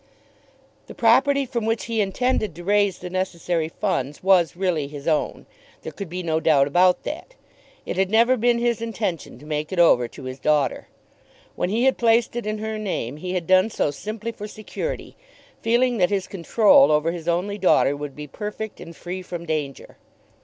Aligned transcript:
The 0.87 0.95
property 0.95 1.45
from 1.45 1.67
which 1.67 1.83
he 1.85 2.01
intended 2.01 2.55
to 2.55 2.63
raise 2.63 2.97
the 2.97 3.09
necessary 3.11 3.69
funds 3.69 4.23
was 4.23 4.55
really 4.55 4.87
his 4.87 5.07
own. 5.07 5.45
There 5.83 5.91
could 5.91 6.09
be 6.09 6.23
no 6.23 6.39
doubt 6.39 6.65
about 6.65 7.03
that. 7.03 7.35
It 7.85 7.97
had 7.97 8.09
never 8.09 8.35
been 8.35 8.57
his 8.57 8.81
intention 8.81 9.37
to 9.37 9.45
make 9.45 9.71
it 9.71 9.77
over 9.77 10.07
to 10.07 10.23
his 10.23 10.39
daughter. 10.39 10.87
When 11.55 11.69
he 11.69 11.83
had 11.83 11.99
placed 11.99 12.35
it 12.35 12.47
in 12.47 12.57
her 12.57 12.79
name, 12.79 13.17
he 13.17 13.33
had 13.35 13.45
done 13.45 13.69
so 13.69 13.91
simply 13.91 14.31
for 14.31 14.47
security, 14.47 15.17
feeling 15.61 15.99
that 15.99 16.09
his 16.09 16.25
control 16.25 16.91
over 16.91 17.11
his 17.11 17.27
only 17.27 17.59
daughter 17.59 17.95
would 17.95 18.15
be 18.15 18.25
perfect 18.25 18.79
and 18.79 18.95
free 18.95 19.21
from 19.21 19.45
danger. 19.45 19.97